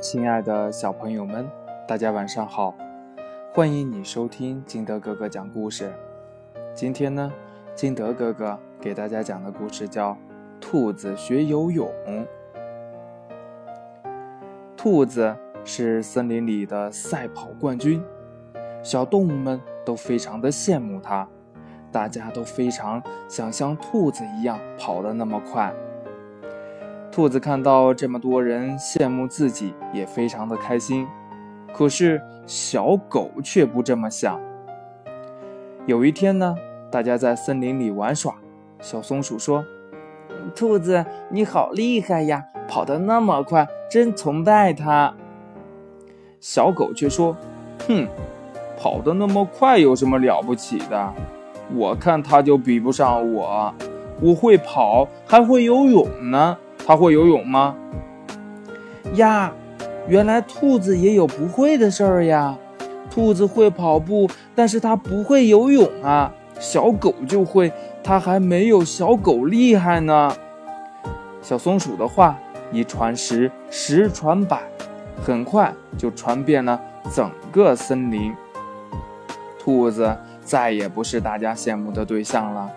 [0.00, 1.44] 亲爱的小朋友们，
[1.86, 2.72] 大家晚上好！
[3.52, 5.92] 欢迎你收听金德哥哥讲故事。
[6.72, 7.32] 今天呢，
[7.74, 10.12] 金德哥哥给大家讲的故事叫
[10.60, 11.90] 《兔子学游泳》。
[14.76, 18.00] 兔子是森林里的赛跑冠军，
[18.84, 21.28] 小动物们都非常的羡慕它，
[21.90, 25.74] 大家都非常想像兔子一样跑得那么快。
[27.10, 31.06] 兔子看到这么多人羡慕自己，也非常的开心。
[31.72, 34.40] 可是小狗却不这么想。
[35.86, 36.54] 有一天呢，
[36.90, 38.34] 大家在森林里玩耍，
[38.80, 39.64] 小松鼠说
[40.54, 45.12] ：“兔子，你好厉害呀，跑得那么快，真崇拜它。”
[46.40, 47.36] 小狗却说
[47.88, 48.06] ：“哼，
[48.78, 51.12] 跑得那么快有什么了不起的？
[51.74, 53.74] 我看它就比不上我，
[54.20, 56.56] 我会跑，还会游泳呢。”
[56.88, 57.76] 他会游泳吗？
[59.16, 59.52] 呀，
[60.06, 62.56] 原来兔子也有不会的事儿呀。
[63.10, 66.32] 兔子会跑步，但是它不会游泳啊。
[66.58, 67.70] 小狗就会，
[68.02, 70.34] 它还没有小狗厉害呢。
[71.42, 72.38] 小松鼠的话
[72.72, 74.62] 一传十，十传百，
[75.22, 76.80] 很快就传遍了
[77.12, 78.32] 整个森林。
[79.58, 82.70] 兔子再也不是大家羡慕的对象了，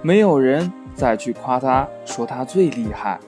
[0.00, 3.20] 没有人再去夸它，说它最厉害。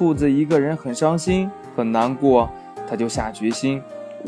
[0.00, 2.48] 兔子一个人很伤心，很难过，
[2.88, 3.82] 他就下决心：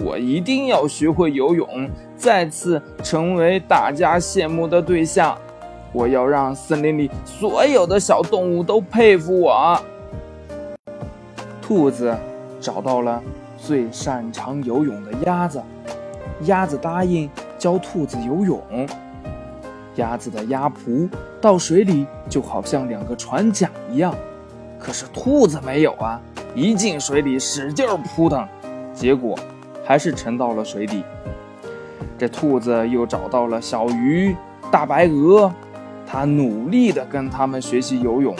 [0.04, 5.34] 我一定要学会游泳，再次成为大家羡慕的对象。
[5.90, 9.80] 我要让森林里所有的小动物都佩服我。
[11.62, 12.14] 兔子
[12.60, 13.22] 找到了
[13.56, 15.62] 最擅长游泳的鸭子，
[16.42, 18.60] 鸭子答应教兔子游泳。
[19.96, 21.08] 鸭子的鸭蹼
[21.40, 24.14] 到水里就好像两个船桨一样。
[24.82, 26.20] 可是兔子没有啊！
[26.56, 28.44] 一进水里使劲扑腾，
[28.92, 29.38] 结果
[29.84, 31.04] 还是沉到了水底。
[32.18, 34.34] 这兔子又找到了小鱼、
[34.72, 35.52] 大白鹅，
[36.04, 38.34] 它努力地跟它们学习游泳，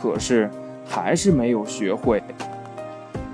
[0.00, 0.50] 可是
[0.88, 2.22] 还是没有学会。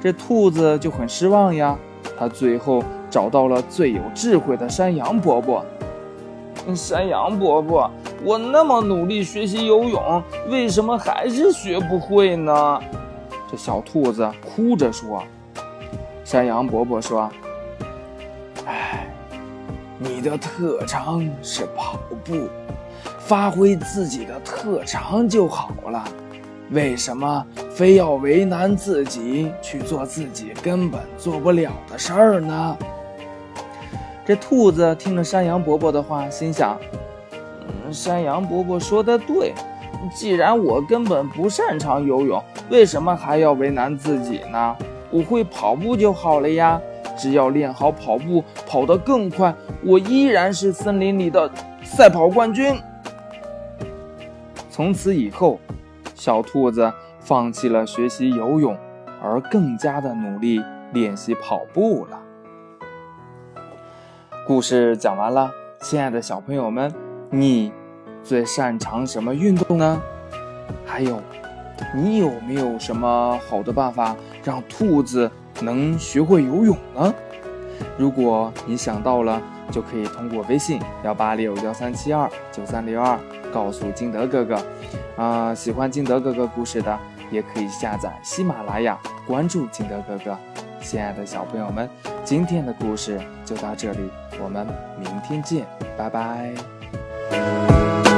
[0.00, 1.78] 这兔子就很失望呀。
[2.18, 5.64] 它最后找到了最有智慧的山羊伯伯。
[6.74, 7.90] 山羊伯伯，
[8.22, 12.80] 我那么努力学习游泳，为什么还是学不会呢？
[13.50, 15.22] 这小兔子哭着说。
[16.22, 17.28] 山羊伯伯说
[18.66, 19.08] ：“哎，
[19.98, 22.48] 你的特长是跑步，
[23.18, 26.04] 发挥自己的特长就好了，
[26.70, 32.76] 为什么非要为难自己去做自己根本做不了的事儿呢？”
[34.24, 36.78] 这兔子听了山羊伯伯的话，心想：“，
[37.92, 39.52] 山羊伯伯说的对，
[40.14, 44.76] 既然我根本不擅长游泳，为什么还要为难自己呢？
[45.10, 46.80] 我会跑步就好了呀！
[47.18, 49.54] 只要练好跑步，跑得更快，
[49.84, 51.50] 我依然是森林里的
[51.82, 52.80] 赛跑冠军。”
[54.70, 55.58] 从此以后，
[56.14, 58.74] 小兔子放弃了学习游泳，
[59.22, 62.18] 而更加的努力练习跑步了。
[64.46, 66.90] 故事讲完了，亲爱的小朋友们，
[67.30, 67.72] 你
[68.22, 70.02] 最擅长什么运动呢？
[70.84, 71.20] 还有，
[71.94, 75.30] 你有没有什么好的办法让兔子
[75.60, 77.14] 能学会游泳呢？
[77.96, 83.18] 如果你想到了，就可以通过微信幺八六幺三七二九三六二
[83.52, 84.60] 告诉金德哥哥。
[85.16, 86.98] 啊，喜欢金德哥哥故事的，
[87.30, 90.36] 也可以下载喜马拉雅，关注金德哥哥。
[90.82, 91.88] 亲爱的小朋友们，
[92.24, 94.10] 今天的故事就到这里，
[94.42, 94.66] 我们
[94.98, 95.66] 明天见，
[95.96, 96.52] 拜拜。
[97.30, 98.09] Thank you.